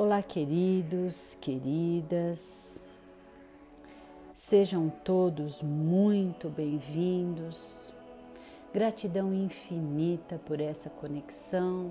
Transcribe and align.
Olá, 0.00 0.22
queridos, 0.22 1.36
queridas, 1.40 2.80
sejam 4.32 4.88
todos 4.88 5.60
muito 5.60 6.48
bem-vindos. 6.48 7.92
Gratidão 8.72 9.34
infinita 9.34 10.40
por 10.46 10.60
essa 10.60 10.88
conexão 10.88 11.90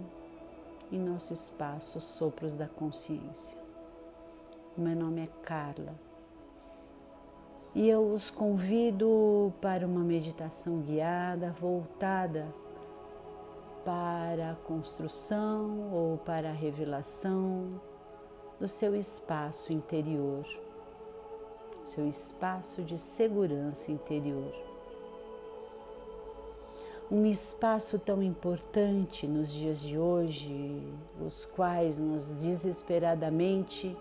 em 0.89 0.97
nosso 0.97 1.33
espaço 1.33 1.99
Sopros 1.99 2.55
da 2.55 2.65
Consciência. 2.65 3.57
Meu 4.77 4.95
nome 4.95 5.23
é 5.23 5.27
Carla 5.43 5.93
e 7.75 7.89
eu 7.89 8.13
os 8.13 8.29
convido 8.29 9.51
para 9.59 9.85
uma 9.85 10.05
meditação 10.05 10.79
guiada 10.79 11.51
voltada 11.59 12.47
para 13.83 14.51
a 14.51 14.55
construção 14.65 15.91
ou 15.91 16.17
para 16.19 16.51
a 16.51 16.53
revelação 16.53 17.81
do 18.59 18.67
seu 18.67 18.95
espaço 18.95 19.71
interior, 19.71 20.43
seu 21.85 22.07
espaço 22.07 22.81
de 22.81 22.97
segurança 22.97 23.91
interior. 23.91 24.51
Um 27.09 27.25
espaço 27.27 27.99
tão 27.99 28.21
importante 28.21 29.27
nos 29.27 29.53
dias 29.53 29.79
de 29.79 29.97
hoje, 29.97 30.81
os 31.23 31.45
quais 31.45 31.99
nós 31.99 32.33
desesperadamente 32.33 33.95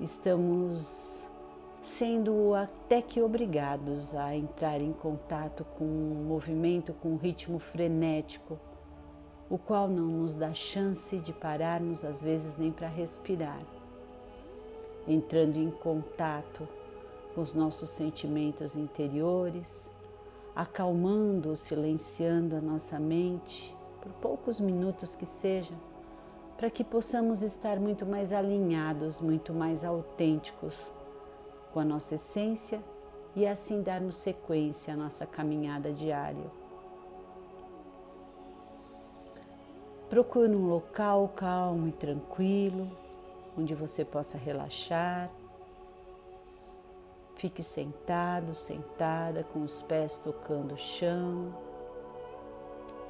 estamos 0.00 1.28
sendo 1.80 2.54
até 2.54 3.00
que 3.00 3.22
obrigados 3.22 4.16
a 4.16 4.36
entrar 4.36 4.80
em 4.80 4.92
contato 4.92 5.64
com 5.78 5.84
um 5.84 6.24
movimento 6.26 6.92
com 6.92 7.10
um 7.10 7.16
ritmo 7.16 7.60
frenético, 7.60 8.58
o 9.48 9.56
qual 9.56 9.86
não 9.86 10.06
nos 10.06 10.34
dá 10.34 10.52
chance 10.52 11.16
de 11.18 11.32
pararmos 11.32 12.04
às 12.04 12.20
vezes 12.20 12.56
nem 12.56 12.72
para 12.72 12.88
respirar 12.88 13.62
entrando 15.06 15.56
em 15.56 15.70
contato 15.70 16.68
com 17.34 17.40
os 17.40 17.54
nossos 17.54 17.90
sentimentos 17.90 18.76
interiores, 18.76 19.90
acalmando, 20.54 21.56
silenciando 21.56 22.56
a 22.56 22.60
nossa 22.60 22.98
mente 22.98 23.74
por 24.00 24.12
poucos 24.14 24.60
minutos 24.60 25.14
que 25.14 25.24
seja, 25.24 25.72
para 26.56 26.70
que 26.70 26.84
possamos 26.84 27.42
estar 27.42 27.80
muito 27.80 28.04
mais 28.04 28.32
alinhados, 28.32 29.20
muito 29.20 29.52
mais 29.52 29.84
autênticos 29.84 30.76
com 31.72 31.80
a 31.80 31.84
nossa 31.84 32.14
essência 32.14 32.80
e 33.34 33.46
assim 33.46 33.82
darmos 33.82 34.16
sequência 34.16 34.92
à 34.92 34.96
nossa 34.96 35.26
caminhada 35.26 35.90
diária. 35.90 36.62
Procure 40.10 40.54
um 40.54 40.68
local 40.68 41.32
calmo 41.34 41.88
e 41.88 41.92
tranquilo 41.92 43.01
onde 43.56 43.74
você 43.74 44.04
possa 44.04 44.38
relaxar. 44.38 45.30
Fique 47.36 47.62
sentado, 47.62 48.54
sentada, 48.54 49.42
com 49.44 49.62
os 49.62 49.82
pés 49.82 50.18
tocando 50.18 50.74
o 50.74 50.78
chão, 50.78 51.52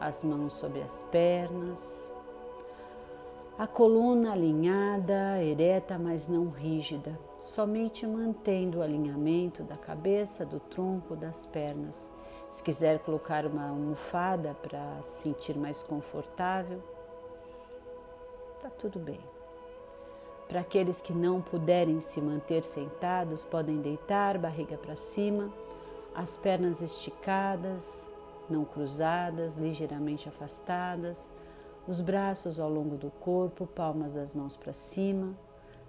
as 0.00 0.22
mãos 0.22 0.54
sobre 0.54 0.80
as 0.80 1.02
pernas, 1.04 2.08
a 3.58 3.66
coluna 3.66 4.32
alinhada, 4.32 5.42
ereta, 5.42 5.98
mas 5.98 6.26
não 6.26 6.48
rígida, 6.48 7.18
somente 7.40 8.06
mantendo 8.06 8.78
o 8.78 8.82
alinhamento 8.82 9.62
da 9.62 9.76
cabeça, 9.76 10.44
do 10.46 10.58
tronco, 10.58 11.14
das 11.14 11.44
pernas. 11.46 12.10
Se 12.50 12.62
quiser 12.62 12.98
colocar 13.00 13.46
uma 13.46 13.68
almofada 13.68 14.54
para 14.54 15.02
se 15.02 15.22
sentir 15.22 15.56
mais 15.56 15.82
confortável, 15.82 16.82
tá 18.60 18.70
tudo 18.70 18.98
bem. 18.98 19.20
Para 20.52 20.60
aqueles 20.60 21.00
que 21.00 21.14
não 21.14 21.40
puderem 21.40 21.98
se 22.02 22.20
manter 22.20 22.62
sentados, 22.62 23.42
podem 23.42 23.80
deitar 23.80 24.36
barriga 24.36 24.76
para 24.76 24.94
cima, 24.94 25.50
as 26.14 26.36
pernas 26.36 26.82
esticadas, 26.82 28.06
não 28.50 28.62
cruzadas, 28.62 29.56
ligeiramente 29.56 30.28
afastadas, 30.28 31.30
os 31.88 32.02
braços 32.02 32.60
ao 32.60 32.68
longo 32.68 32.98
do 32.98 33.08
corpo, 33.08 33.66
palmas 33.66 34.12
das 34.12 34.34
mãos 34.34 34.54
para 34.54 34.74
cima, 34.74 35.34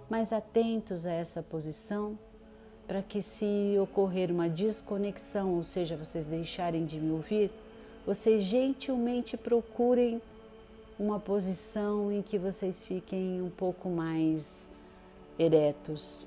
mas 0.08 0.32
atentos 0.32 1.04
a 1.04 1.12
essa 1.12 1.42
posição 1.42 2.18
para 2.86 3.02
que 3.02 3.20
se 3.20 3.76
ocorrer 3.78 4.30
uma 4.30 4.48
desconexão, 4.48 5.56
ou 5.56 5.62
seja, 5.62 5.94
vocês 5.94 6.24
deixarem 6.24 6.86
de 6.86 6.98
me 6.98 7.12
ouvir, 7.12 7.50
vocês 8.06 8.42
gentilmente 8.42 9.36
procurem 9.36 10.22
uma 10.98 11.18
posição 11.18 12.12
em 12.12 12.22
que 12.22 12.38
vocês 12.38 12.84
fiquem 12.84 13.42
um 13.42 13.50
pouco 13.50 13.88
mais 13.88 14.68
eretos. 15.38 16.24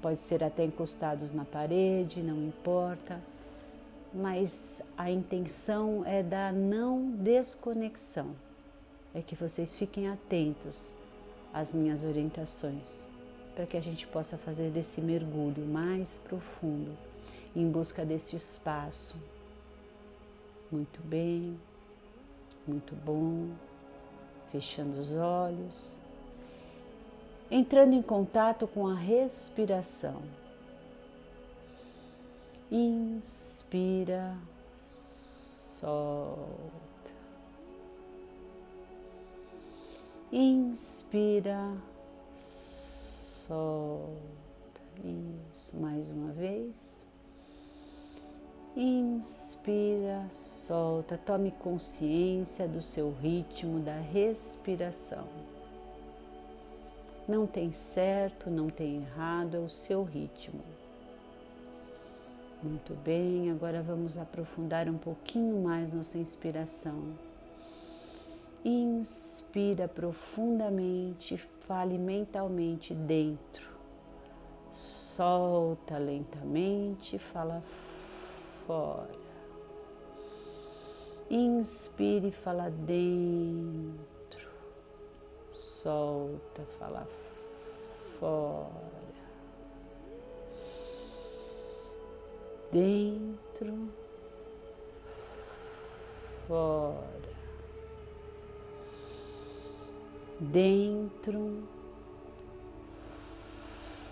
Pode 0.00 0.20
ser 0.20 0.44
até 0.44 0.64
encostados 0.64 1.32
na 1.32 1.44
parede, 1.44 2.22
não 2.22 2.36
importa, 2.36 3.20
mas 4.12 4.82
a 4.96 5.10
intenção 5.10 6.04
é 6.06 6.22
da 6.22 6.52
não 6.52 7.10
desconexão. 7.10 8.34
É 9.14 9.20
que 9.20 9.34
vocês 9.34 9.72
fiquem 9.72 10.08
atentos 10.08 10.92
às 11.52 11.72
minhas 11.72 12.04
orientações, 12.04 13.04
para 13.54 13.66
que 13.66 13.76
a 13.76 13.80
gente 13.80 14.06
possa 14.06 14.36
fazer 14.36 14.70
desse 14.70 15.00
mergulho 15.00 15.64
mais 15.64 16.18
profundo 16.18 16.90
em 17.54 17.68
busca 17.68 18.04
desse 18.04 18.36
espaço. 18.36 19.16
Muito 20.70 21.00
bem, 21.02 21.58
muito 22.66 22.94
bom 22.94 23.48
fechando 24.54 25.00
os 25.00 25.12
olhos, 25.16 25.98
entrando 27.50 27.92
em 27.92 28.00
contato 28.00 28.68
com 28.68 28.86
a 28.86 28.94
respiração. 28.94 30.22
Inspira, 32.70 34.38
solta. 34.80 36.62
Inspira, 40.30 41.76
solta. 43.48 43.90
Isso, 45.52 45.76
mais 45.76 46.08
uma 46.08 46.30
vez. 46.30 47.03
Inspira, 48.76 50.26
solta, 50.32 51.16
tome 51.16 51.52
consciência 51.52 52.66
do 52.66 52.82
seu 52.82 53.14
ritmo 53.22 53.78
da 53.78 53.94
respiração. 54.00 55.28
Não 57.28 57.46
tem 57.46 57.72
certo, 57.72 58.50
não 58.50 58.68
tem 58.68 58.96
errado, 58.96 59.56
é 59.56 59.60
o 59.60 59.68
seu 59.68 60.02
ritmo. 60.02 60.60
Muito 62.60 62.94
bem, 62.94 63.48
agora 63.52 63.80
vamos 63.80 64.18
aprofundar 64.18 64.88
um 64.88 64.98
pouquinho 64.98 65.62
mais 65.62 65.92
nossa 65.92 66.18
inspiração. 66.18 67.14
Inspira 68.64 69.86
profundamente, 69.86 71.36
fale 71.60 71.96
mentalmente 71.96 72.92
dentro. 72.92 73.68
Solta 74.72 75.96
lentamente, 75.96 77.20
fala 77.20 77.60
fora. 77.60 77.83
Inspire 81.28 82.28
e 82.28 82.30
fala 82.30 82.70
dentro. 82.70 84.48
Solta, 85.52 86.62
fala 86.78 87.06
fora. 88.18 88.92
Dentro, 92.70 93.88
fora. 96.46 97.12
Dentro, 100.38 101.73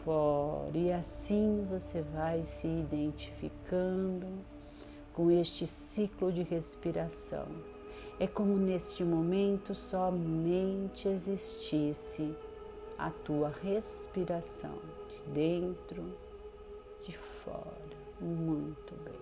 fora. 0.04 0.76
E 0.76 0.92
assim 0.92 1.66
você 1.70 2.02
vai 2.02 2.42
se 2.42 2.66
identificando 2.66 4.26
com 5.14 5.30
este 5.30 5.66
ciclo 5.66 6.32
de 6.32 6.42
respiração. 6.42 7.46
É 8.18 8.26
como 8.26 8.56
neste 8.56 9.04
momento 9.04 9.74
somente 9.74 11.08
existisse 11.08 12.34
a 12.98 13.10
tua 13.10 13.52
respiração 13.62 14.78
de 15.08 15.32
dentro, 15.32 16.04
de 17.04 17.16
fora. 17.16 17.92
Muito 18.20 18.94
bem. 19.04 19.20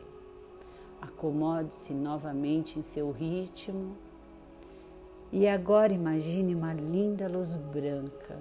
Acomode-se 1.00 1.94
novamente 1.94 2.78
em 2.78 2.82
seu 2.82 3.10
ritmo. 3.10 3.96
E 5.32 5.46
agora 5.46 5.92
imagine 5.92 6.54
uma 6.54 6.74
linda 6.74 7.28
luz 7.28 7.56
branca 7.56 8.36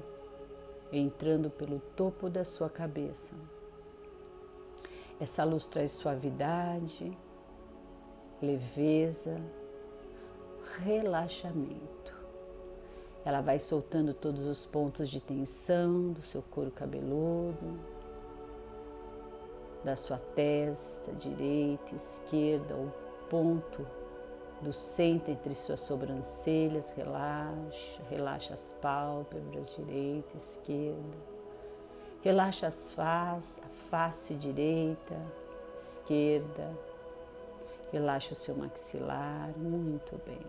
entrando 0.91 1.50
pelo 1.50 1.80
topo 1.95 2.30
da 2.30 2.44
sua 2.44 2.69
cabeça. 2.69 3.33
Essa 5.19 5.44
luz 5.44 5.68
traz 5.68 5.91
suavidade, 5.91 7.15
leveza, 8.41 9.39
relaxamento. 10.83 12.18
Ela 13.25 13.41
vai 13.41 13.59
soltando 13.59 14.13
todos 14.13 14.47
os 14.47 14.65
pontos 14.65 15.09
de 15.09 15.19
tensão 15.19 16.13
do 16.13 16.21
seu 16.21 16.41
couro 16.41 16.71
cabeludo, 16.71 17.77
da 19.83 19.95
sua 19.95 20.18
testa 20.18 21.12
direita, 21.13 21.95
esquerda, 21.95 22.75
o 22.75 22.91
ponto 23.30 23.86
do 24.61 24.73
centro 24.73 25.31
entre 25.31 25.56
suas 25.56 25.79
sobrancelhas, 25.79 26.91
relaxa, 26.91 28.01
relaxa 28.09 28.53
as 28.53 28.75
pálpebras 28.81 29.73
direita, 29.75 30.38
esquerda, 30.38 31.17
relaxa 32.21 32.67
as 32.67 32.91
face, 32.91 33.61
a 33.61 33.69
face 33.89 34.33
direita, 34.33 35.15
esquerda, 35.77 36.71
relaxa 37.91 38.33
o 38.33 38.35
seu 38.35 38.56
maxilar, 38.56 39.50
muito 39.57 40.19
bem. 40.25 40.45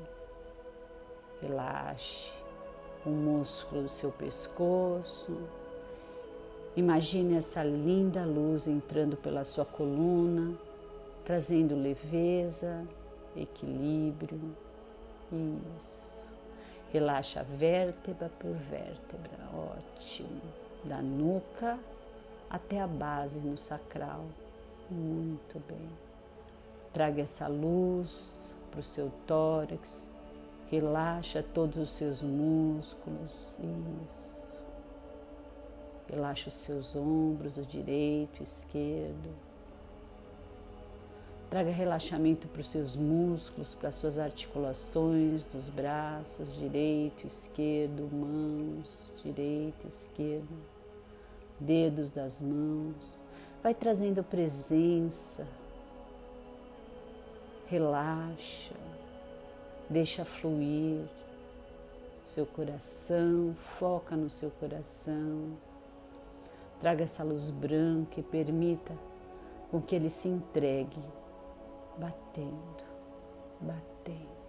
Relaxe 1.40 2.32
o 3.06 3.10
músculo 3.10 3.82
do 3.82 3.88
seu 3.88 4.10
pescoço. 4.10 5.38
Imagine 6.76 7.36
essa 7.36 7.62
linda 7.62 8.24
luz 8.24 8.66
entrando 8.66 9.16
pela 9.16 9.44
sua 9.44 9.64
coluna, 9.64 10.54
trazendo 11.24 11.74
leveza, 11.74 12.86
equilíbrio. 13.36 14.56
Isso. 15.76 16.20
Relaxa 16.92 17.44
vértebra 17.44 18.28
por 18.38 18.52
vértebra. 18.52 19.38
Ótimo. 19.54 20.40
Da 20.84 21.00
nuca 21.00 21.78
até 22.48 22.80
a 22.80 22.86
base 22.86 23.38
no 23.38 23.56
sacral. 23.56 24.24
Muito 24.90 25.62
bem. 25.68 25.88
Traga 26.92 27.22
essa 27.22 27.46
luz 27.46 28.52
para 28.70 28.80
o 28.80 28.84
seu 28.84 29.12
tórax. 29.26 30.08
Relaxa 30.68 31.44
todos 31.54 31.76
os 31.76 31.90
seus 31.90 32.22
músculos. 32.22 33.54
Isso. 34.04 34.30
Relaxa 36.08 36.48
os 36.48 36.54
seus 36.54 36.96
ombros, 36.96 37.56
o 37.56 37.62
direito, 37.62 38.40
o 38.40 38.42
esquerdo 38.42 39.49
Traga 41.50 41.72
relaxamento 41.72 42.46
para 42.46 42.60
os 42.60 42.68
seus 42.68 42.94
músculos, 42.94 43.74
para 43.74 43.88
as 43.88 43.96
suas 43.96 44.20
articulações 44.20 45.44
dos 45.44 45.68
braços, 45.68 46.54
direito, 46.54 47.26
esquerdo, 47.26 48.08
mãos, 48.12 49.12
direito, 49.20 49.88
esquerdo, 49.88 50.56
dedos 51.58 52.08
das 52.08 52.40
mãos. 52.40 53.20
Vai 53.64 53.74
trazendo 53.74 54.22
presença. 54.22 55.44
Relaxa, 57.66 58.76
deixa 59.88 60.24
fluir 60.24 61.02
seu 62.24 62.46
coração, 62.46 63.56
foca 63.56 64.14
no 64.14 64.30
seu 64.30 64.52
coração. 64.52 65.50
Traga 66.80 67.02
essa 67.02 67.24
luz 67.24 67.50
branca 67.50 68.20
e 68.20 68.22
permita 68.22 68.92
com 69.68 69.82
que 69.82 69.96
ele 69.96 70.08
se 70.08 70.28
entregue 70.28 71.02
batendo, 72.00 72.84
batendo. 73.60 74.40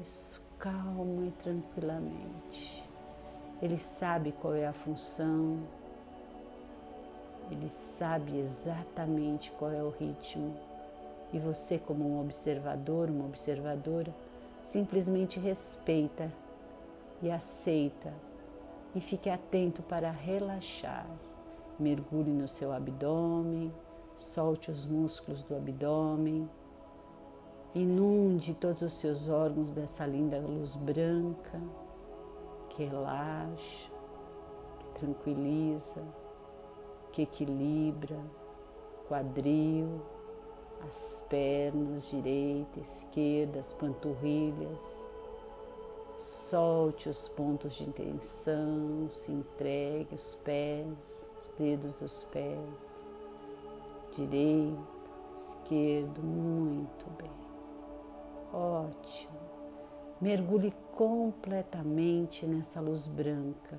Isso, 0.00 0.40
calma 0.58 1.26
e 1.26 1.30
tranquilamente. 1.42 2.82
Ele 3.60 3.78
sabe 3.78 4.32
qual 4.32 4.54
é 4.54 4.66
a 4.66 4.72
função, 4.72 5.60
ele 7.50 7.68
sabe 7.70 8.38
exatamente 8.38 9.50
qual 9.52 9.70
é 9.70 9.82
o 9.82 9.90
ritmo. 9.90 10.56
E 11.32 11.38
você, 11.38 11.78
como 11.78 12.04
um 12.04 12.20
observador, 12.20 13.08
uma 13.08 13.24
observadora, 13.24 14.12
simplesmente 14.64 15.38
respeita 15.38 16.30
e 17.22 17.30
aceita 17.30 18.12
e 18.94 19.00
fique 19.00 19.30
atento 19.30 19.82
para 19.82 20.10
relaxar. 20.10 21.06
Mergulhe 21.78 22.30
no 22.30 22.48
seu 22.48 22.72
abdômen, 22.72 23.72
Solte 24.22 24.70
os 24.70 24.86
músculos 24.86 25.42
do 25.42 25.56
abdômen. 25.56 26.48
Inunde 27.74 28.54
todos 28.54 28.80
os 28.80 28.92
seus 28.92 29.28
órgãos 29.28 29.72
dessa 29.72 30.06
linda 30.06 30.38
luz 30.38 30.76
branca 30.76 31.60
que 32.70 32.84
relaxa, 32.84 33.90
que 34.78 35.00
tranquiliza, 35.00 36.00
que 37.10 37.22
equilibra 37.22 38.16
quadril, 39.08 40.00
as 40.86 41.26
pernas 41.28 42.08
direita, 42.08 42.78
esquerda, 42.78 43.58
as 43.58 43.72
panturrilhas. 43.72 45.04
Solte 46.16 47.08
os 47.08 47.26
pontos 47.26 47.74
de 47.74 47.86
tensão, 47.90 49.10
se 49.10 49.32
entregue 49.32 50.14
os 50.14 50.36
pés, 50.36 51.28
os 51.42 51.48
dedos 51.58 51.94
dos 51.94 52.22
pés 52.22 53.01
direito, 54.16 55.10
esquerdo, 55.36 56.22
muito 56.22 57.10
bem. 57.16 57.30
Ótimo. 58.52 59.40
Mergulhe 60.20 60.72
completamente 60.92 62.46
nessa 62.46 62.80
luz 62.80 63.06
branca 63.06 63.78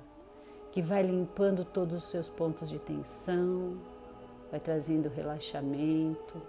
que 0.72 0.82
vai 0.82 1.02
limpando 1.02 1.64
todos 1.64 1.94
os 1.94 2.04
seus 2.10 2.28
pontos 2.28 2.68
de 2.68 2.78
tensão, 2.80 3.76
vai 4.50 4.58
trazendo 4.58 5.08
relaxamento, 5.08 6.42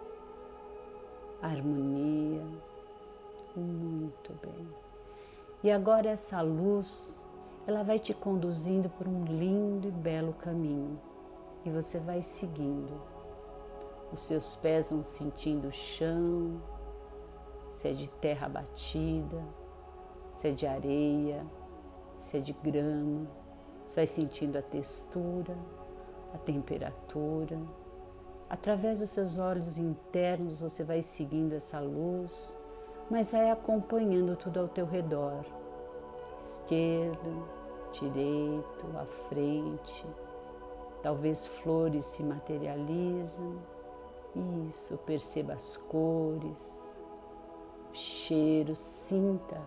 harmonia. 1.42 2.44
Muito 3.56 4.34
bem. 4.42 4.68
E 5.64 5.72
agora 5.72 6.10
essa 6.10 6.42
luz, 6.42 7.22
ela 7.66 7.84
vai 7.84 8.00
te 8.00 8.14
conduzindo 8.14 8.90
por 8.90 9.08
um 9.08 9.24
lindo 9.24 9.88
e 9.88 9.92
belo 9.92 10.34
caminho 10.34 11.00
e 11.64 11.70
você 11.70 12.00
vai 12.00 12.22
seguindo 12.22 13.15
os 14.12 14.22
seus 14.22 14.56
pés 14.56 14.92
vão 14.92 15.04
sentindo 15.04 15.68
o 15.68 15.72
chão, 15.72 16.62
se 17.76 17.90
é 17.90 17.94
de 17.94 18.10
terra 18.10 18.48
batida, 18.48 19.44
se 20.34 20.48
é 20.48 20.52
de 20.52 20.68
areia, 20.68 21.46
se 22.20 22.38
é 22.38 22.40
de 22.40 22.54
grama. 22.54 23.28
Você 23.88 23.96
vai 23.96 24.08
sentindo 24.08 24.58
a 24.58 24.62
textura, 24.62 25.56
a 26.34 26.38
temperatura. 26.38 27.60
Através 28.50 29.00
dos 29.00 29.10
seus 29.10 29.38
olhos 29.38 29.78
internos 29.78 30.60
você 30.60 30.84
vai 30.84 31.02
seguindo 31.02 31.54
essa 31.54 31.80
luz, 31.80 32.56
mas 33.10 33.32
vai 33.32 33.50
acompanhando 33.52 34.36
tudo 34.36 34.60
ao 34.60 34.68
teu 34.68 34.86
redor. 34.86 35.44
Esquerdo, 36.40 37.48
direito, 37.92 38.86
à 38.98 39.06
frente. 39.06 40.06
Talvez 41.02 41.46
flores 41.46 42.06
se 42.06 42.24
materializam 42.24 43.75
isso, 44.70 44.98
perceba 45.00 45.54
as 45.54 45.78
cores, 45.78 46.84
cheiro, 47.94 48.76
sinta. 48.76 49.62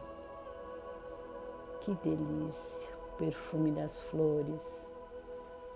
Que 1.80 1.94
delícia, 1.94 2.88
o 2.96 3.16
perfume 3.16 3.70
das 3.70 4.00
flores, 4.00 4.90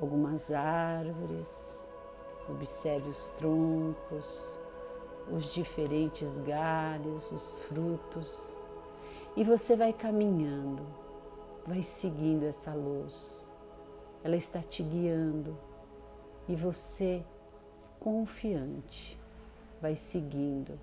algumas 0.01 0.51
árvores, 0.51 1.87
observe 2.49 3.09
os 3.09 3.29
troncos, 3.31 4.59
os 5.31 5.45
diferentes 5.53 6.41
galhos, 6.41 7.33
os 7.33 7.59
frutos, 7.61 8.57
e 9.37 9.45
você 9.45 9.75
vai 9.75 9.93
caminhando, 9.93 10.85
vai 11.67 11.83
seguindo 11.83 12.45
essa 12.45 12.75
luz. 12.75 13.49
Ela 14.23 14.37
está 14.37 14.61
te 14.61 14.83
guiando 14.83 15.57
e 16.47 16.55
você 16.55 17.25
confiante, 18.02 19.16
vai 19.80 19.94
seguindo, 19.94 20.76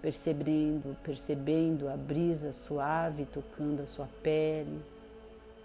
percebendo, 0.00 0.96
percebendo 1.02 1.86
a 1.86 1.96
brisa 1.98 2.50
suave 2.50 3.26
tocando 3.26 3.82
a 3.82 3.86
sua 3.86 4.08
pele, 4.22 4.80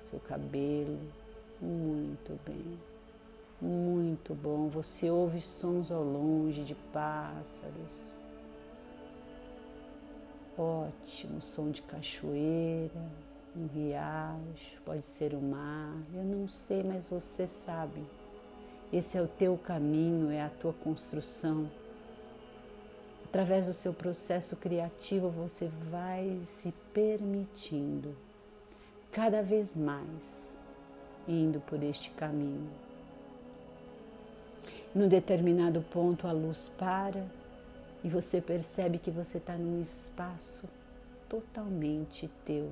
seu 0.10 0.20
cabelo. 0.20 1.00
Muito 1.62 2.38
bem, 2.46 2.78
muito 3.62 4.36
bom. 4.36 4.68
Você 4.68 5.10
ouve 5.10 5.40
sons 5.40 5.94
ao 5.94 6.04
longe 6.04 6.66
de 6.66 6.76
pássaros. 6.92 8.12
Ótimo, 10.58 11.42
som 11.42 11.72
de 11.72 11.82
cachoeira, 11.84 13.02
um 13.56 13.68
riacho, 13.68 14.82
pode 14.84 15.06
ser 15.06 15.34
o 15.34 15.42
mar, 15.42 15.98
eu 16.14 16.24
não 16.24 16.50
sei, 16.50 16.84
mas 16.84 17.06
você 17.06 17.48
sabe. 17.48 18.04
Esse 18.92 19.18
é 19.18 19.22
o 19.22 19.28
teu 19.28 19.58
caminho, 19.58 20.32
é 20.32 20.42
a 20.42 20.50
tua 20.50 20.74
construção. 20.74 21.70
Através 23.26 23.68
do 23.68 23.74
seu 23.74 23.94
processo 23.94 24.56
criativo, 24.56 25.30
você 25.30 25.70
vai 25.90 26.40
se 26.46 26.74
permitindo 26.94 28.16
cada 29.12 29.42
vez 29.42 29.76
mais 29.76 30.56
indo 31.28 31.60
por 31.62 31.82
este 31.82 32.12
caminho. 32.12 32.70
Num 34.94 35.08
determinado 35.08 35.82
ponto, 35.82 36.28
a 36.28 36.32
luz 36.32 36.70
para 36.78 37.26
e 38.04 38.10
você 38.10 38.40
percebe 38.40 38.98
que 38.98 39.12
você 39.12 39.38
está 39.38 39.58
num 39.58 39.82
espaço 39.82 40.70
totalmente 41.28 42.30
teu, 42.46 42.72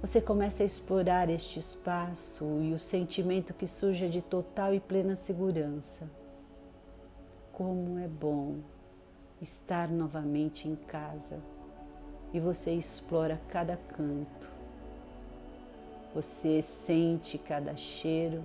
você 0.00 0.20
começa 0.20 0.62
a 0.62 0.66
explorar 0.66 1.28
este 1.30 1.58
espaço 1.58 2.44
e 2.62 2.72
o 2.72 2.78
sentimento 2.78 3.54
que 3.54 3.66
surge 3.66 4.08
de 4.08 4.20
total 4.20 4.74
e 4.74 4.80
plena 4.80 5.16
segurança. 5.16 6.08
Como 7.52 7.98
é 7.98 8.06
bom 8.06 8.56
estar 9.40 9.88
novamente 9.88 10.68
em 10.68 10.76
casa 10.76 11.38
e 12.32 12.40
você 12.40 12.72
explora 12.72 13.40
cada 13.48 13.76
canto. 13.76 14.48
Você 16.14 16.62
sente 16.62 17.38
cada 17.38 17.76
cheiro, 17.76 18.42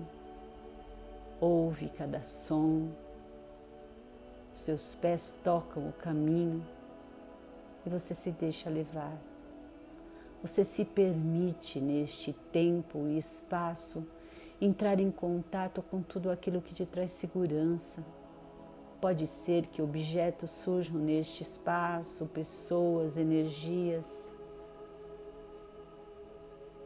ouve 1.39 1.89
cada 1.89 2.21
som, 2.21 2.89
seus 4.55 4.93
pés 4.93 5.35
tocam 5.43 5.87
o 5.87 5.93
caminho 5.93 6.63
e 7.85 7.89
você 7.89 8.13
se 8.13 8.31
deixa 8.31 8.69
levar. 8.69 9.30
Você 10.41 10.63
se 10.63 10.83
permite 10.83 11.79
neste 11.79 12.33
tempo 12.51 13.07
e 13.07 13.17
espaço 13.17 14.03
entrar 14.59 14.99
em 14.99 15.11
contato 15.11 15.83
com 15.83 16.01
tudo 16.01 16.31
aquilo 16.31 16.61
que 16.61 16.73
te 16.73 16.85
traz 16.85 17.11
segurança. 17.11 18.03
Pode 18.99 19.27
ser 19.27 19.67
que 19.67 19.81
objetos 19.81 20.49
surjam 20.49 20.97
neste 20.97 21.43
espaço, 21.43 22.25
pessoas, 22.27 23.17
energias. 23.17 24.31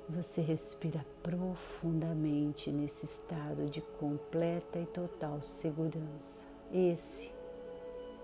Você 0.10 0.42
respira 0.42 1.06
profundamente 1.24 2.72
nesse 2.72 3.06
estado 3.06 3.70
de 3.70 3.82
completa 3.82 4.80
e 4.80 4.86
total 4.86 5.42
segurança. 5.42 6.46
Esse 6.74 7.32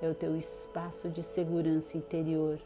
é 0.02 0.10
o 0.10 0.16
teu 0.16 0.38
espaço 0.38 1.10
de 1.10 1.24
segurança 1.24 1.98
interior 1.98 2.60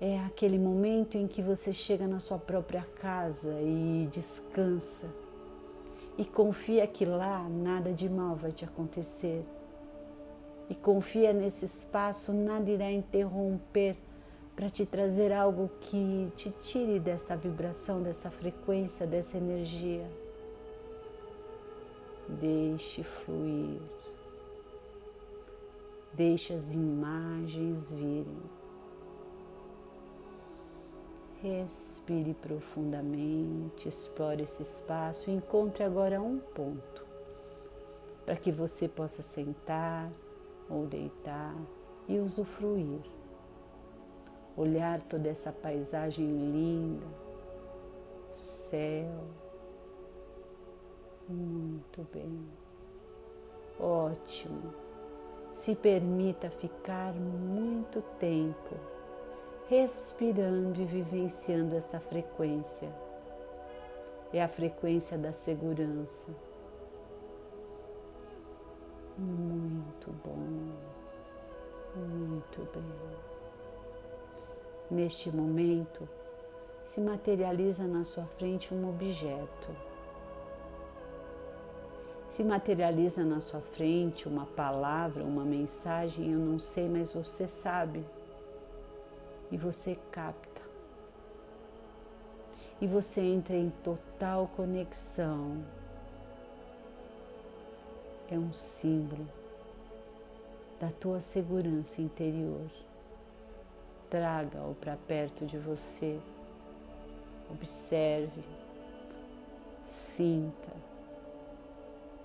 é 0.00 0.18
aquele 0.20 0.58
momento 0.58 1.16
em 1.16 1.26
que 1.26 1.42
você 1.42 1.72
chega 1.72 2.06
na 2.06 2.20
sua 2.20 2.38
própria 2.38 2.82
casa 3.00 3.60
e 3.60 4.08
descansa 4.12 5.08
e 6.16 6.24
confia 6.24 6.86
que 6.86 7.04
lá 7.04 7.48
nada 7.48 7.92
de 7.92 8.08
mal 8.08 8.34
vai 8.34 8.50
te 8.50 8.64
acontecer. 8.64 9.44
E 10.68 10.74
confia 10.74 11.32
nesse 11.32 11.64
espaço, 11.64 12.32
nada 12.32 12.68
irá 12.68 12.90
interromper 12.90 13.96
para 14.54 14.68
te 14.68 14.84
trazer 14.84 15.32
algo 15.32 15.70
que 15.82 16.30
te 16.36 16.50
tire 16.60 16.98
desta 16.98 17.36
vibração, 17.36 18.02
dessa 18.02 18.28
frequência, 18.30 19.06
dessa 19.06 19.38
energia. 19.38 20.04
Deixe 22.28 23.04
fluir. 23.04 23.80
Deixe 26.12 26.52
as 26.52 26.74
imagens 26.74 27.92
virem. 27.92 28.57
Respire 31.40 32.34
profundamente, 32.34 33.88
explore 33.88 34.42
esse 34.42 34.62
espaço 34.62 35.30
encontre 35.30 35.84
agora 35.84 36.20
um 36.20 36.38
ponto 36.38 37.06
para 38.24 38.34
que 38.34 38.50
você 38.50 38.88
possa 38.88 39.22
sentar 39.22 40.10
ou 40.68 40.84
deitar 40.84 41.54
e 42.08 42.18
usufruir. 42.18 43.00
Olhar 44.56 45.00
toda 45.02 45.28
essa 45.28 45.52
paisagem 45.52 46.26
linda, 46.26 47.06
céu. 48.32 49.24
Muito 51.28 52.06
bem. 52.12 52.48
Ótimo. 53.78 54.74
Se 55.54 55.76
permita 55.76 56.50
ficar 56.50 57.14
muito 57.14 58.02
tempo 58.18 58.97
respirando 59.68 60.80
e 60.80 60.84
vivenciando 60.84 61.76
esta 61.76 62.00
frequência. 62.00 62.88
É 64.32 64.42
a 64.42 64.48
frequência 64.48 65.18
da 65.18 65.32
segurança. 65.32 66.28
Muito 69.18 70.10
bom, 70.24 70.72
muito 71.96 72.68
bem. 72.72 73.18
Neste 74.90 75.30
momento, 75.30 76.08
se 76.86 77.00
materializa 77.00 77.84
na 77.84 78.04
sua 78.04 78.24
frente 78.24 78.72
um 78.72 78.88
objeto. 78.88 79.68
Se 82.30 82.42
materializa 82.42 83.24
na 83.24 83.40
sua 83.40 83.60
frente 83.60 84.28
uma 84.28 84.46
palavra, 84.46 85.24
uma 85.24 85.44
mensagem, 85.44 86.32
eu 86.32 86.38
não 86.38 86.58
sei, 86.58 86.88
mas 86.88 87.12
você 87.12 87.48
sabe 87.48 88.04
e 89.50 89.56
você 89.56 89.96
capta. 90.10 90.62
E 92.80 92.86
você 92.86 93.20
entra 93.20 93.56
em 93.56 93.70
total 93.82 94.48
conexão. 94.56 95.64
É 98.30 98.38
um 98.38 98.52
símbolo 98.52 99.26
da 100.80 100.90
tua 100.90 101.20
segurança 101.20 102.00
interior. 102.00 102.70
Traga-o 104.08 104.74
para 104.74 104.96
perto 104.96 105.44
de 105.44 105.58
você. 105.58 106.20
Observe, 107.50 108.42
sinta. 109.84 110.72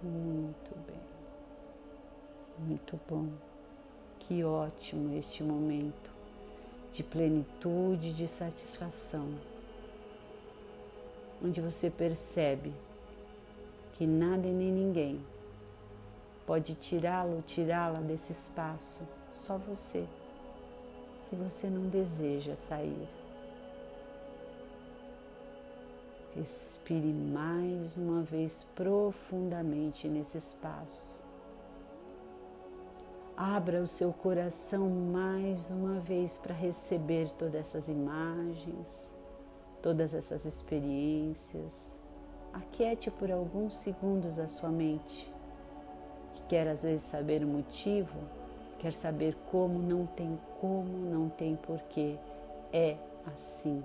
Muito 0.02 0.76
bem, 0.86 1.02
muito 2.60 3.00
bom. 3.10 3.30
Que 4.20 4.44
ótimo 4.44 5.18
este 5.18 5.42
momento 5.44 6.13
de 6.94 7.04
plenitude, 7.04 8.14
de 8.14 8.28
satisfação, 8.28 9.28
onde 11.44 11.60
você 11.60 11.90
percebe 11.90 12.72
que 13.94 14.06
nada 14.06 14.48
e 14.48 14.52
nem 14.52 14.72
ninguém 14.72 15.22
pode 16.46 16.76
tirá-lo, 16.76 17.44
tirá-la 17.46 18.00
desse 18.00 18.32
espaço, 18.32 19.02
só 19.32 19.58
você. 19.58 20.06
E 21.32 21.36
você 21.36 21.68
não 21.68 21.90
deseja 21.90 22.56
sair. 22.56 23.08
Respire 26.36 27.12
mais 27.12 27.98
uma 27.98 28.22
vez 28.22 28.64
profundamente 28.76 30.08
nesse 30.08 30.38
espaço. 30.38 31.23
Abra 33.36 33.82
o 33.82 33.88
seu 33.88 34.14
coração 34.14 34.88
mais 34.88 35.72
uma 35.72 36.00
vez 36.00 36.38
para 36.38 36.54
receber 36.54 37.32
todas 37.32 37.56
essas 37.56 37.88
imagens, 37.88 39.04
todas 39.82 40.14
essas 40.14 40.46
experiências. 40.46 41.92
Aquiete 42.54 43.10
por 43.10 43.32
alguns 43.32 43.76
segundos 43.76 44.38
a 44.38 44.48
sua 44.48 44.70
mente, 44.70 45.34
que 46.36 46.44
quer 46.44 46.68
às 46.68 46.84
vezes 46.84 47.06
saber 47.06 47.44
o 47.44 47.48
motivo, 47.48 48.16
quer 48.78 48.94
saber 48.94 49.36
como, 49.50 49.80
não 49.80 50.06
tem 50.06 50.40
como, 50.62 50.96
não 51.10 51.28
tem 51.28 51.56
porquê. 51.56 52.18
É 52.72 52.98
assim. 53.26 53.84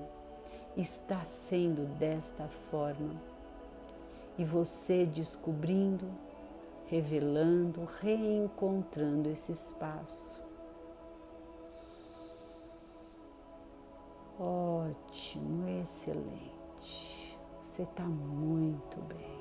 Está 0.76 1.24
sendo 1.24 1.86
desta 1.98 2.46
forma. 2.70 3.14
E 4.36 4.44
você 4.44 5.06
descobrindo 5.06 6.06
revelando, 6.88 7.84
reencontrando 8.00 9.28
esse 9.28 9.52
espaço. 9.52 10.32
Ótimo, 14.40 15.68
excelente. 15.82 17.38
Você 17.62 17.82
está 17.82 18.04
muito 18.04 18.96
bem. 19.02 19.38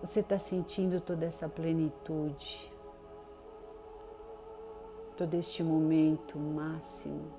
Você 0.00 0.20
está 0.20 0.38
sentindo 0.38 1.00
toda 1.00 1.24
essa 1.24 1.48
plenitude, 1.48 2.72
todo 5.16 5.34
este 5.34 5.62
momento 5.62 6.38
máximo 6.38 7.32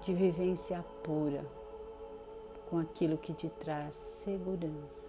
de 0.00 0.14
vivência 0.14 0.84
pura 1.04 1.44
com 2.76 2.80
aquilo 2.80 3.16
que 3.16 3.32
te 3.32 3.48
traz 3.48 3.94
segurança. 3.94 5.06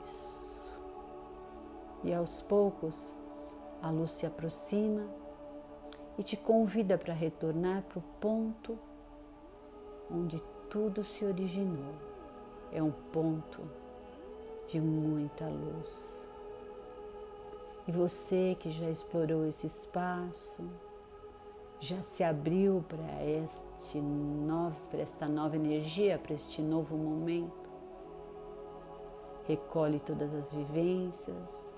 Isso. 0.00 0.64
E 2.04 2.14
aos 2.14 2.40
poucos, 2.40 3.12
a 3.82 3.90
luz 3.90 4.12
se 4.12 4.26
aproxima 4.26 5.04
e 6.16 6.22
te 6.22 6.36
convida 6.36 6.96
para 6.96 7.12
retornar 7.12 7.82
para 7.82 7.98
o 7.98 8.02
ponto 8.20 8.78
onde 10.08 10.40
tudo 10.70 11.02
se 11.02 11.24
originou. 11.24 11.94
É 12.70 12.80
um 12.80 12.92
ponto 12.92 13.60
de 14.68 14.78
muita 14.78 15.48
luz. 15.48 16.24
E 17.88 17.92
você 17.92 18.56
que 18.60 18.70
já 18.70 18.88
explorou 18.88 19.44
esse 19.44 19.66
espaço, 19.66 20.62
já 21.80 22.00
se 22.02 22.24
abriu 22.24 22.84
para 22.88 23.24
este 23.24 23.98
novo, 24.00 24.80
para 24.90 25.00
esta 25.00 25.28
nova 25.28 25.56
energia, 25.56 26.18
para 26.18 26.34
este 26.34 26.62
novo 26.62 26.96
momento. 26.96 27.64
Recolhe 29.46 30.00
todas 30.00 30.32
as 30.34 30.52
vivências 30.52 31.74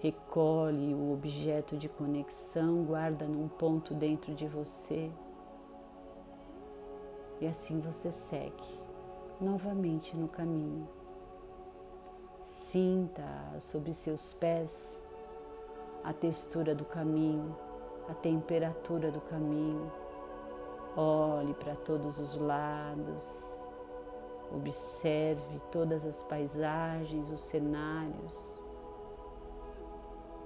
Recolhe 0.00 0.94
o 0.94 1.12
objeto 1.12 1.76
de 1.76 1.86
conexão, 1.86 2.84
guarda 2.84 3.26
num 3.26 3.48
ponto 3.48 3.92
dentro 3.92 4.34
de 4.34 4.46
você. 4.46 5.10
E 7.38 7.46
assim 7.46 7.80
você 7.80 8.10
segue 8.10 8.80
novamente 9.38 10.16
no 10.16 10.26
caminho. 10.26 10.88
Sinta 12.42 13.22
sob 13.58 13.92
seus 13.92 14.32
pés 14.32 14.98
a 16.02 16.14
textura 16.14 16.74
do 16.74 16.86
caminho, 16.86 17.54
a 18.10 18.14
temperatura 18.14 19.10
do 19.10 19.20
caminho. 19.20 19.90
Olhe 20.96 21.54
para 21.54 21.76
todos 21.76 22.18
os 22.18 22.36
lados, 22.36 23.62
observe 24.52 25.60
todas 25.70 26.04
as 26.04 26.22
paisagens, 26.24 27.30
os 27.30 27.40
cenários. 27.40 28.58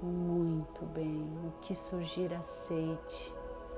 Muito 0.02 0.84
bem, 0.86 1.32
o 1.46 1.52
que 1.62 1.74
surgir, 1.74 2.34
aceite, 2.34 3.34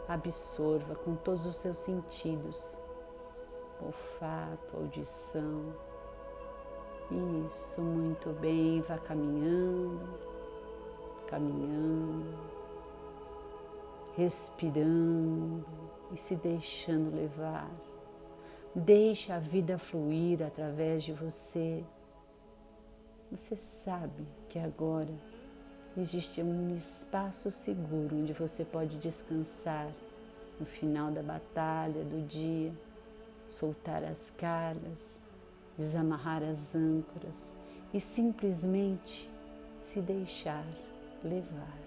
absorva 0.08 0.96
com 0.96 1.14
todos 1.14 1.46
os 1.46 1.56
seus 1.56 1.78
sentidos. 1.78 2.76
Olfato, 3.80 4.76
audição. 4.76 5.72
Isso, 7.46 7.80
muito 7.80 8.30
bem, 8.40 8.80
vá 8.80 8.98
caminhando, 8.98 10.08
caminhando, 11.28 12.36
respirando 14.16 15.64
e 16.12 16.16
se 16.16 16.34
deixando 16.34 17.14
levar. 17.14 17.70
Deixe 18.74 19.32
a 19.32 19.38
vida 19.38 19.78
fluir 19.78 20.42
através 20.42 21.02
de 21.02 21.12
você. 21.12 21.84
Você 23.30 23.56
sabe 23.56 24.26
que 24.48 24.58
agora 24.58 25.12
existe 25.96 26.42
um 26.42 26.74
espaço 26.74 27.50
seguro 27.50 28.16
onde 28.16 28.32
você 28.32 28.64
pode 28.64 28.98
descansar 28.98 29.88
no 30.58 30.66
final 30.66 31.10
da 31.10 31.22
batalha, 31.22 32.04
do 32.04 32.26
dia 32.26 32.72
soltar 33.48 34.02
as 34.04 34.30
cargas, 34.36 35.18
desamarrar 35.76 36.42
as 36.42 36.74
âncoras 36.74 37.56
e 37.92 38.00
simplesmente 38.00 39.30
se 39.82 40.00
deixar 40.00 40.64
levar, 41.22 41.78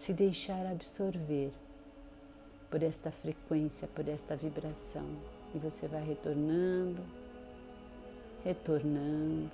se 0.00 0.12
deixar 0.12 0.66
absorver 0.66 1.52
por 2.70 2.82
esta 2.82 3.10
frequência, 3.10 3.88
por 3.88 4.08
esta 4.08 4.36
vibração. 4.36 5.08
E 5.54 5.58
você 5.58 5.86
vai 5.86 6.04
retornando, 6.04 7.02
retornando, 8.44 9.50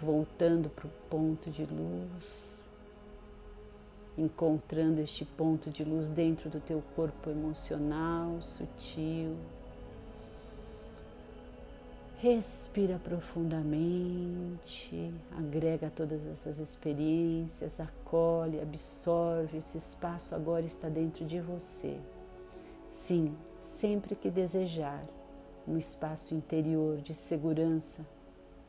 voltando 0.00 0.70
para 0.70 0.86
o 0.86 0.90
ponto 1.10 1.50
de 1.50 1.64
luz 1.64 2.54
encontrando 4.16 5.00
este 5.00 5.24
ponto 5.24 5.70
de 5.70 5.84
luz 5.84 6.08
dentro 6.08 6.48
do 6.48 6.60
teu 6.60 6.82
corpo 6.94 7.30
emocional, 7.30 8.40
sutil. 8.40 9.36
Respira 12.18 12.98
profundamente, 12.98 15.12
agrega 15.36 15.92
todas 15.94 16.24
essas 16.26 16.58
experiências, 16.58 17.80
acolhe, 17.80 18.60
absorve. 18.60 19.58
Esse 19.58 19.76
espaço 19.76 20.34
agora 20.34 20.64
está 20.64 20.88
dentro 20.88 21.24
de 21.24 21.40
você. 21.40 21.98
Sim, 22.88 23.36
sempre 23.60 24.14
que 24.14 24.30
desejar 24.30 25.04
um 25.68 25.76
espaço 25.76 26.34
interior 26.34 26.98
de 26.98 27.12
segurança, 27.12 28.06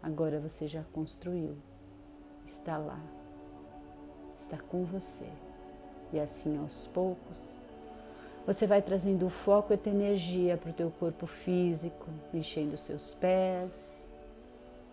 agora 0.04 0.40
você 0.40 0.68
já 0.68 0.84
construiu. 0.92 1.56
Está 2.46 2.78
lá 2.78 3.00
está 4.46 4.58
com 4.58 4.86
você. 4.86 5.28
E 6.14 6.20
assim 6.20 6.58
aos 6.58 6.88
poucos, 6.88 7.50
você 8.46 8.68
vai 8.68 8.82
trazendo 8.82 9.26
o 9.26 9.30
foco 9.30 9.74
e 9.74 9.76
a 9.78 9.92
energia 9.92 10.58
para 10.58 10.70
o 10.70 10.74
teu 10.74 10.92
corpo 10.92 11.26
físico, 11.26 12.08
enchendo 12.34 12.78
seus 12.78 13.14
pés, 13.14 14.10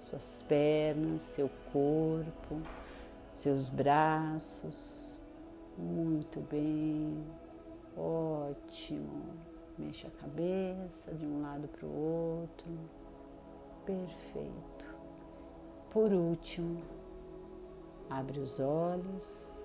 suas 0.08 0.42
pernas, 0.42 1.22
seu 1.22 1.50
corpo, 1.72 2.60
seus 3.34 3.68
braços. 3.68 5.16
Muito 5.76 6.40
bem, 6.40 7.24
ótimo. 7.96 9.22
Mexa 9.78 10.08
a 10.08 10.22
cabeça 10.22 11.12
de 11.14 11.26
um 11.26 11.42
lado 11.42 11.68
para 11.68 11.86
o 11.86 11.94
outro. 11.94 12.66
Perfeito. 13.84 14.92
Por 15.90 16.12
último, 16.12 16.82
Abre 18.12 18.40
os 18.40 18.60
olhos, 18.60 19.61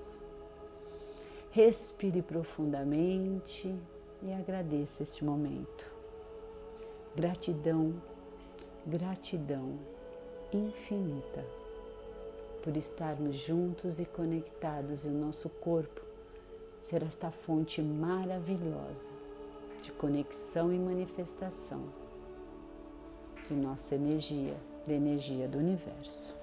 respire 1.57 2.21
profundamente 2.21 3.75
e 4.21 4.31
agradeça 4.31 5.01
este 5.01 5.25
momento. 5.25 5.87
Gratidão, 7.15 7.95
gratidão 8.85 9.75
infinita 10.53 11.43
por 12.63 12.77
estarmos 12.77 13.37
juntos 13.37 13.99
e 13.99 14.05
conectados 14.05 15.03
e 15.03 15.07
o 15.07 15.11
nosso 15.11 15.49
corpo 15.49 15.99
ser 16.83 17.01
esta 17.01 17.31
fonte 17.31 17.81
maravilhosa 17.81 19.09
de 19.81 19.91
conexão 19.93 20.71
e 20.71 20.77
manifestação 20.77 21.81
de 23.47 23.55
nossa 23.55 23.95
energia, 23.95 24.55
da 24.85 24.93
energia 24.93 25.47
do 25.47 25.57
universo. 25.57 26.36